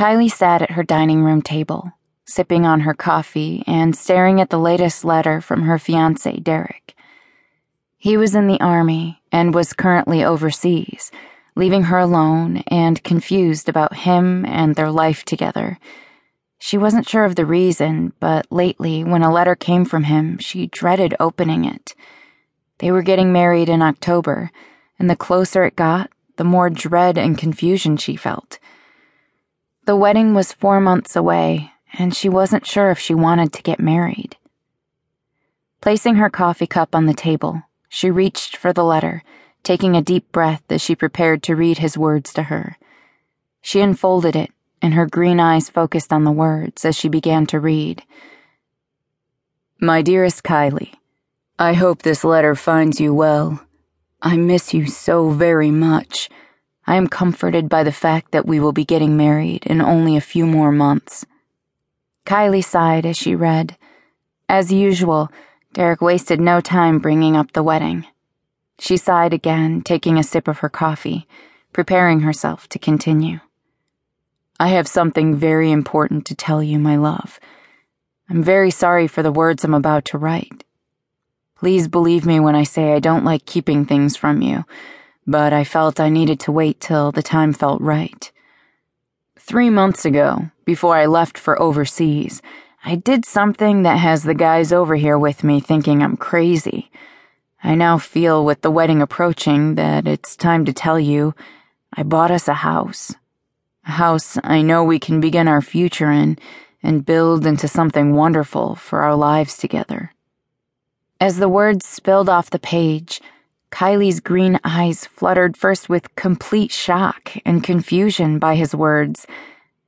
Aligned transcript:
Kylie 0.00 0.32
sat 0.32 0.62
at 0.62 0.70
her 0.70 0.82
dining 0.82 1.22
room 1.22 1.42
table, 1.42 1.92
sipping 2.24 2.64
on 2.64 2.80
her 2.80 2.94
coffee 2.94 3.62
and 3.66 3.94
staring 3.94 4.40
at 4.40 4.48
the 4.48 4.58
latest 4.58 5.04
letter 5.04 5.42
from 5.42 5.64
her 5.64 5.78
fiance, 5.78 6.38
Derek. 6.38 6.94
He 7.98 8.16
was 8.16 8.34
in 8.34 8.46
the 8.46 8.62
army 8.62 9.20
and 9.30 9.54
was 9.54 9.74
currently 9.74 10.24
overseas, 10.24 11.12
leaving 11.54 11.82
her 11.82 11.98
alone 11.98 12.64
and 12.68 13.04
confused 13.04 13.68
about 13.68 13.94
him 13.94 14.46
and 14.46 14.74
their 14.74 14.90
life 14.90 15.22
together. 15.26 15.78
She 16.58 16.78
wasn't 16.78 17.06
sure 17.06 17.26
of 17.26 17.34
the 17.36 17.44
reason, 17.44 18.14
but 18.20 18.50
lately, 18.50 19.04
when 19.04 19.22
a 19.22 19.30
letter 19.30 19.54
came 19.54 19.84
from 19.84 20.04
him, 20.04 20.38
she 20.38 20.68
dreaded 20.68 21.14
opening 21.20 21.66
it. 21.66 21.94
They 22.78 22.90
were 22.90 23.02
getting 23.02 23.34
married 23.34 23.68
in 23.68 23.82
October, 23.82 24.50
and 24.98 25.10
the 25.10 25.14
closer 25.14 25.64
it 25.64 25.76
got, 25.76 26.10
the 26.36 26.44
more 26.44 26.70
dread 26.70 27.18
and 27.18 27.36
confusion 27.36 27.98
she 27.98 28.16
felt. 28.16 28.58
The 29.90 29.96
wedding 29.96 30.34
was 30.34 30.52
four 30.52 30.78
months 30.78 31.16
away, 31.16 31.72
and 31.98 32.14
she 32.14 32.28
wasn't 32.28 32.64
sure 32.64 32.92
if 32.92 33.00
she 33.00 33.12
wanted 33.12 33.52
to 33.52 33.60
get 33.60 33.80
married. 33.80 34.36
Placing 35.80 36.14
her 36.14 36.30
coffee 36.30 36.68
cup 36.68 36.94
on 36.94 37.06
the 37.06 37.12
table, 37.12 37.64
she 37.88 38.08
reached 38.08 38.56
for 38.56 38.72
the 38.72 38.84
letter, 38.84 39.24
taking 39.64 39.96
a 39.96 40.00
deep 40.00 40.30
breath 40.30 40.62
as 40.70 40.80
she 40.80 40.94
prepared 40.94 41.42
to 41.42 41.56
read 41.56 41.78
his 41.78 41.98
words 41.98 42.32
to 42.34 42.44
her. 42.44 42.78
She 43.62 43.80
unfolded 43.80 44.36
it, 44.36 44.52
and 44.80 44.94
her 44.94 45.06
green 45.06 45.40
eyes 45.40 45.68
focused 45.68 46.12
on 46.12 46.22
the 46.22 46.30
words 46.30 46.84
as 46.84 46.94
she 46.94 47.08
began 47.08 47.44
to 47.46 47.58
read. 47.58 48.04
My 49.80 50.02
dearest 50.02 50.44
Kylie, 50.44 50.94
I 51.58 51.72
hope 51.72 52.02
this 52.02 52.22
letter 52.22 52.54
finds 52.54 53.00
you 53.00 53.12
well. 53.12 53.66
I 54.22 54.36
miss 54.36 54.72
you 54.72 54.86
so 54.86 55.30
very 55.30 55.72
much. 55.72 56.30
I 56.86 56.96
am 56.96 57.08
comforted 57.08 57.68
by 57.68 57.82
the 57.82 57.92
fact 57.92 58.32
that 58.32 58.46
we 58.46 58.58
will 58.60 58.72
be 58.72 58.84
getting 58.84 59.16
married 59.16 59.64
in 59.66 59.80
only 59.80 60.16
a 60.16 60.20
few 60.20 60.46
more 60.46 60.72
months. 60.72 61.24
Kylie 62.26 62.64
sighed 62.64 63.06
as 63.06 63.16
she 63.16 63.34
read. 63.34 63.76
As 64.48 64.72
usual, 64.72 65.30
Derek 65.72 66.00
wasted 66.00 66.40
no 66.40 66.60
time 66.60 66.98
bringing 66.98 67.36
up 67.36 67.52
the 67.52 67.62
wedding. 67.62 68.06
She 68.78 68.96
sighed 68.96 69.32
again, 69.32 69.82
taking 69.82 70.18
a 70.18 70.22
sip 70.22 70.48
of 70.48 70.58
her 70.58 70.68
coffee, 70.68 71.28
preparing 71.72 72.20
herself 72.20 72.68
to 72.70 72.78
continue. 72.78 73.40
I 74.58 74.68
have 74.68 74.88
something 74.88 75.36
very 75.36 75.70
important 75.70 76.26
to 76.26 76.34
tell 76.34 76.62
you, 76.62 76.78
my 76.78 76.96
love. 76.96 77.38
I'm 78.28 78.42
very 78.42 78.70
sorry 78.70 79.06
for 79.06 79.22
the 79.22 79.32
words 79.32 79.64
I'm 79.64 79.74
about 79.74 80.04
to 80.06 80.18
write. 80.18 80.64
Please 81.56 81.88
believe 81.88 82.24
me 82.24 82.40
when 82.40 82.54
I 82.54 82.62
say 82.62 82.92
I 82.92 83.00
don't 83.00 83.24
like 83.24 83.44
keeping 83.44 83.84
things 83.84 84.16
from 84.16 84.40
you, 84.40 84.64
but 85.30 85.52
I 85.52 85.62
felt 85.62 86.00
I 86.00 86.08
needed 86.08 86.40
to 86.40 86.52
wait 86.52 86.80
till 86.80 87.12
the 87.12 87.22
time 87.22 87.52
felt 87.52 87.80
right. 87.80 88.32
Three 89.38 89.70
months 89.70 90.04
ago, 90.04 90.50
before 90.64 90.96
I 90.96 91.06
left 91.06 91.38
for 91.38 91.60
overseas, 91.62 92.42
I 92.84 92.96
did 92.96 93.24
something 93.24 93.84
that 93.84 93.98
has 93.98 94.24
the 94.24 94.34
guys 94.34 94.72
over 94.72 94.96
here 94.96 95.16
with 95.16 95.44
me 95.44 95.60
thinking 95.60 96.02
I'm 96.02 96.16
crazy. 96.16 96.90
I 97.62 97.76
now 97.76 97.96
feel 97.96 98.44
with 98.44 98.62
the 98.62 98.72
wedding 98.72 99.00
approaching 99.00 99.76
that 99.76 100.08
it's 100.08 100.34
time 100.34 100.64
to 100.64 100.72
tell 100.72 100.98
you 100.98 101.34
I 101.92 102.02
bought 102.02 102.32
us 102.32 102.48
a 102.48 102.54
house. 102.54 103.14
A 103.86 103.92
house 103.92 104.36
I 104.42 104.62
know 104.62 104.82
we 104.82 104.98
can 104.98 105.20
begin 105.20 105.46
our 105.46 105.62
future 105.62 106.10
in 106.10 106.38
and 106.82 107.06
build 107.06 107.46
into 107.46 107.68
something 107.68 108.14
wonderful 108.16 108.74
for 108.74 109.02
our 109.02 109.14
lives 109.14 109.56
together. 109.56 110.12
As 111.20 111.36
the 111.36 111.48
words 111.48 111.86
spilled 111.86 112.28
off 112.28 112.50
the 112.50 112.58
page, 112.58 113.20
Kylie's 113.70 114.20
green 114.20 114.58
eyes 114.64 115.06
fluttered 115.06 115.56
first 115.56 115.88
with 115.88 116.14
complete 116.16 116.72
shock 116.72 117.32
and 117.44 117.62
confusion 117.62 118.38
by 118.38 118.56
his 118.56 118.74
words, 118.74 119.26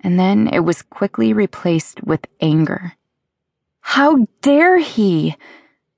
and 0.00 0.18
then 0.18 0.48
it 0.48 0.60
was 0.60 0.82
quickly 0.82 1.32
replaced 1.32 2.02
with 2.04 2.26
anger. 2.40 2.94
How 3.80 4.26
dare 4.42 4.78
he! 4.78 5.36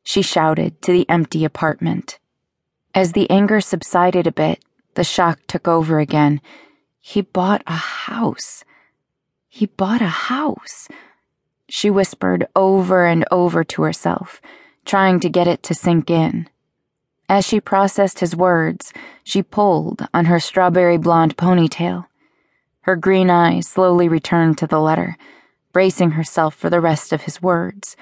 she 0.02 0.22
shouted 0.22 0.80
to 0.82 0.92
the 0.92 1.08
empty 1.08 1.44
apartment. 1.44 2.18
As 2.94 3.12
the 3.12 3.30
anger 3.30 3.60
subsided 3.60 4.26
a 4.26 4.32
bit, 4.32 4.64
the 4.94 5.04
shock 5.04 5.40
took 5.46 5.66
over 5.66 5.98
again. 5.98 6.40
He 7.00 7.20
bought 7.20 7.62
a 7.66 7.76
house. 7.76 8.64
He 9.48 9.66
bought 9.66 10.02
a 10.02 10.06
house. 10.06 10.88
She 11.68 11.90
whispered 11.90 12.46
over 12.54 13.06
and 13.06 13.24
over 13.30 13.64
to 13.64 13.82
herself 13.82 14.40
trying 14.84 15.20
to 15.20 15.28
get 15.28 15.46
it 15.46 15.62
to 15.64 15.74
sink 15.74 16.10
in. 16.10 16.48
As 17.32 17.46
she 17.46 17.62
processed 17.62 18.18
his 18.18 18.36
words, 18.36 18.92
she 19.24 19.42
pulled 19.42 20.06
on 20.12 20.26
her 20.26 20.38
strawberry 20.38 20.98
blonde 20.98 21.38
ponytail. 21.38 22.04
Her 22.82 22.94
green 22.94 23.30
eyes 23.30 23.66
slowly 23.66 24.06
returned 24.06 24.58
to 24.58 24.66
the 24.66 24.78
letter, 24.78 25.16
bracing 25.72 26.10
herself 26.10 26.54
for 26.54 26.68
the 26.68 26.78
rest 26.78 27.10
of 27.10 27.22
his 27.22 27.40
words. 27.40 27.96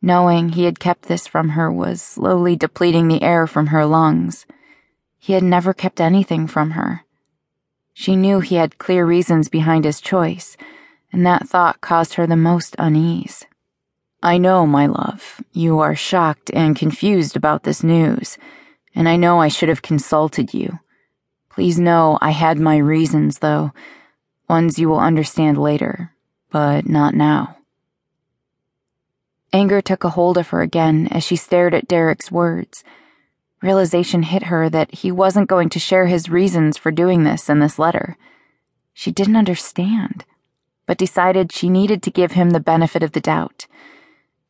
Knowing 0.00 0.50
he 0.50 0.62
had 0.62 0.78
kept 0.78 1.08
this 1.08 1.26
from 1.26 1.48
her 1.58 1.72
was 1.72 2.00
slowly 2.00 2.54
depleting 2.54 3.08
the 3.08 3.20
air 3.20 3.48
from 3.48 3.66
her 3.74 3.84
lungs. 3.84 4.46
He 5.18 5.32
had 5.32 5.42
never 5.42 5.74
kept 5.74 6.00
anything 6.00 6.46
from 6.46 6.70
her. 6.78 7.04
She 7.94 8.14
knew 8.14 8.38
he 8.38 8.54
had 8.54 8.78
clear 8.78 9.04
reasons 9.04 9.48
behind 9.48 9.84
his 9.86 10.00
choice, 10.00 10.56
and 11.12 11.26
that 11.26 11.48
thought 11.48 11.80
caused 11.80 12.14
her 12.14 12.28
the 12.28 12.36
most 12.36 12.76
unease. 12.78 13.44
I 14.22 14.38
know, 14.38 14.68
my 14.68 14.86
love, 14.86 15.42
you 15.52 15.80
are 15.80 15.96
shocked 15.96 16.48
and 16.54 16.76
confused 16.76 17.34
about 17.34 17.64
this 17.64 17.82
news, 17.82 18.38
and 18.98 19.08
I 19.08 19.14
know 19.14 19.40
I 19.40 19.46
should 19.46 19.68
have 19.68 19.80
consulted 19.80 20.52
you. 20.52 20.80
Please 21.48 21.78
know 21.78 22.18
I 22.20 22.32
had 22.32 22.58
my 22.58 22.78
reasons, 22.78 23.38
though, 23.38 23.72
ones 24.48 24.76
you 24.76 24.88
will 24.88 24.98
understand 24.98 25.56
later, 25.56 26.12
but 26.50 26.88
not 26.88 27.14
now. 27.14 27.58
Anger 29.52 29.80
took 29.80 30.02
a 30.02 30.10
hold 30.10 30.36
of 30.36 30.48
her 30.48 30.62
again 30.62 31.06
as 31.12 31.22
she 31.22 31.36
stared 31.36 31.74
at 31.74 31.86
Derek's 31.86 32.32
words. 32.32 32.82
Realization 33.62 34.24
hit 34.24 34.44
her 34.44 34.68
that 34.68 34.92
he 34.92 35.12
wasn't 35.12 35.48
going 35.48 35.68
to 35.68 35.78
share 35.78 36.06
his 36.06 36.28
reasons 36.28 36.76
for 36.76 36.90
doing 36.90 37.22
this 37.22 37.48
in 37.48 37.60
this 37.60 37.78
letter. 37.78 38.16
She 38.94 39.12
didn't 39.12 39.36
understand, 39.36 40.24
but 40.86 40.98
decided 40.98 41.52
she 41.52 41.68
needed 41.68 42.02
to 42.02 42.10
give 42.10 42.32
him 42.32 42.50
the 42.50 42.58
benefit 42.58 43.04
of 43.04 43.12
the 43.12 43.20
doubt 43.20 43.68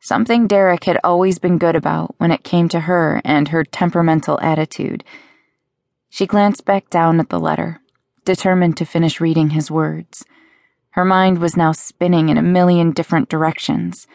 something 0.09 0.47
Derek 0.47 0.85
had 0.85 0.99
always 1.03 1.37
been 1.37 1.59
good 1.59 1.75
about 1.75 2.15
when 2.17 2.31
it 2.31 2.43
came 2.43 2.67
to 2.69 2.79
her 2.79 3.21
and 3.23 3.49
her 3.49 3.63
temperamental 3.63 4.39
attitude. 4.41 5.03
She 6.09 6.25
glanced 6.25 6.65
back 6.65 6.89
down 6.89 7.19
at 7.19 7.29
the 7.29 7.39
letter, 7.39 7.79
determined 8.25 8.75
to 8.77 8.85
finish 8.85 9.21
reading 9.21 9.51
his 9.51 9.69
words. 9.69 10.25
Her 10.97 11.05
mind 11.05 11.37
was 11.37 11.55
now 11.55 11.73
spinning 11.73 12.29
in 12.29 12.39
a 12.39 12.51
million 12.57 12.91
different 12.91 13.29
directions. 13.29 14.07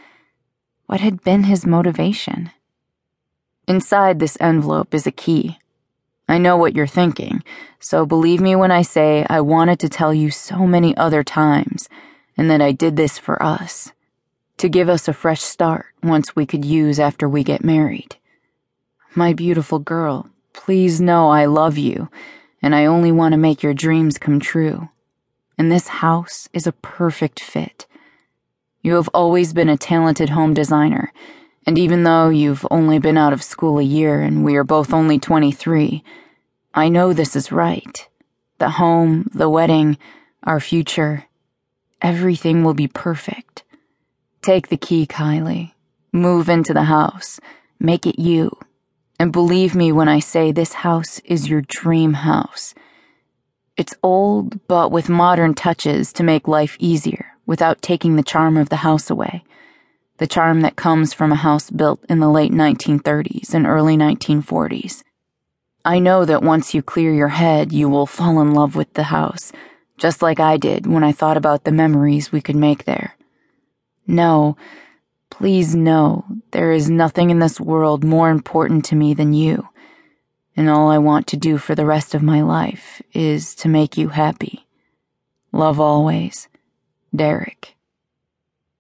What 0.87 0.99
had 0.99 1.23
been 1.23 1.45
his 1.45 1.65
motivation? 1.65 2.51
Inside 3.69 4.19
this 4.19 4.37
envelope 4.41 4.95
is 4.95 5.07
a 5.07 5.13
key. 5.13 5.61
I 6.29 6.39
know 6.39 6.57
what 6.57 6.75
you're 6.75 6.89
thinking, 6.89 7.45
so 7.79 8.05
believe 8.05 8.41
me 8.41 8.57
when 8.57 8.73
I 8.73 8.83
say 8.83 9.25
I 9.31 9.41
wanted 9.43 9.79
to 9.79 9.89
tell 9.89 10.13
you 10.13 10.33
so 10.33 10.67
many 10.67 10.97
other 10.97 11.23
times, 11.23 11.89
and 12.37 12.51
that 12.51 12.61
I 12.61 12.73
did 12.73 12.97
this 12.97 13.17
for 13.17 13.41
us 13.41 13.93
to 14.59 14.69
give 14.69 14.89
us 14.89 15.09
a 15.09 15.13
fresh 15.13 15.41
start 15.41 15.87
once 16.03 16.37
we 16.37 16.47
could 16.47 16.65
use 16.65 17.01
after 17.01 17.29
we 17.29 17.43
get 17.43 17.65
married. 17.65 18.17
My 19.15 19.33
beautiful 19.33 19.79
girl, 19.79 20.31
please 20.53 21.01
know 21.01 21.29
I 21.29 21.47
love 21.47 21.77
you, 21.77 22.09
and 22.63 22.75
I 22.75 22.87
only 22.87 23.13
want 23.13 23.33
to 23.33 23.39
make 23.39 23.63
your 23.63 23.75
dreams 23.75 24.19
come 24.19 24.41
true. 24.41 24.89
And 25.59 25.71
this 25.71 25.89
house 25.89 26.49
is 26.53 26.67
a 26.67 26.73
perfect 26.73 27.41
fit. 27.41 27.87
You 28.83 28.95
have 28.95 29.09
always 29.15 29.53
been 29.53 29.69
a 29.69 29.77
talented 29.77 30.31
home 30.31 30.55
designer, 30.55 31.13
and 31.67 31.79
even 31.79 32.05
though 32.05 32.29
you've 32.29 32.67
only 32.71 32.99
been 32.99 33.17
out 33.17 33.33
of 33.33 33.43
school 33.43 33.79
a 33.79 33.83
year 33.83 34.21
and 34.21 34.45
we 34.45 34.57
are 34.57 34.65
both 34.65 34.93
only 34.93 35.19
23, 35.19 36.05
I 36.75 36.89
know 36.89 37.13
this 37.13 37.35
is 37.35 37.53
right. 37.53 38.07
The 38.59 38.71
home, 38.71 39.31
the 39.35 39.49
wedding, 39.49 39.97
our 40.43 40.61
future, 40.61 41.27
everything 42.03 42.63
will 42.63 42.75
be 42.75 42.89
perfect. 42.89 43.64
Take 44.45 44.69
the 44.69 44.77
key, 44.77 45.07
Kylie. 45.07 45.73
Move 46.13 46.51
into 46.51 46.75
the 46.75 46.83
house. 46.83 47.41
Make 47.81 48.05
it 48.05 48.19
you. 48.21 48.55
And 49.19 49.33
believe 49.33 49.75
me 49.75 49.91
when 49.91 50.07
I 50.07 50.19
say 50.19 50.53
this 50.53 50.75
house 50.75 51.19
is 51.21 51.49
your 51.49 51.63
dream 51.63 52.13
house. 52.13 52.75
It's 53.79 53.95
old, 54.03 54.67
but 54.69 54.93
with 54.93 55.09
modern 55.09 55.55
touches 55.55 56.13
to 56.13 56.23
make 56.23 56.47
life 56.47 56.77
easier 56.79 57.29
without 57.47 57.81
taking 57.81 58.17
the 58.17 58.23
charm 58.23 58.59
of 58.59 58.69
the 58.69 58.85
house 58.85 59.09
away. 59.09 59.45
The 60.19 60.27
charm 60.27 60.61
that 60.61 60.77
comes 60.77 61.15
from 61.15 61.33
a 61.33 61.37
house 61.37 61.71
built 61.71 62.05
in 62.11 62.21
the 62.21 62.29
late 62.29 62.53
1930s 62.53 63.55
and 63.55 63.67
early 63.67 63.97
1940s. 63.97 65.05
I 65.87 65.99
know 65.99 66.27
that 66.27 66.43
once 66.43 66.75
you 66.75 66.83
clear 66.83 67.15
your 67.15 67.29
head, 67.29 67.73
you 67.73 67.89
will 67.89 68.05
fall 68.05 68.43
in 68.43 68.53
love 68.53 68.77
with 68.77 68.93
the 68.93 69.05
house, 69.05 69.53
just 69.97 70.21
like 70.21 70.39
I 70.39 70.59
did 70.59 70.87
when 70.87 71.03
I 71.03 71.13
thought 71.13 71.39
about 71.39 71.65
the 71.65 71.73
memories 71.73 72.31
we 72.31 72.43
could 72.43 72.57
make 72.57 72.85
there. 72.85 73.17
No, 74.07 74.57
please 75.31 75.75
no, 75.75 76.25
there 76.51 76.73
is 76.73 76.91
nothing 76.91 77.31
in 77.31 77.39
this 77.39 77.61
world 77.61 78.05
more 78.05 78.31
important 78.31 78.85
to 78.87 78.97
me 78.97 79.15
than 79.15 79.33
you. 79.33 79.69
And 80.57 80.69
all 80.69 80.91
I 80.91 80.99
want 80.99 81.27
to 81.29 81.37
do 81.37 81.59
for 81.59 81.75
the 81.75 81.87
rest 81.87 82.15
of 82.15 82.23
my 82.23 82.41
life 82.43 83.03
is 83.13 83.55
to 83.57 83.69
make 83.69 83.97
you 83.97 84.09
happy. 84.09 84.67
Love 85.53 85.81
always, 85.81 86.49
Derek. 87.15 87.74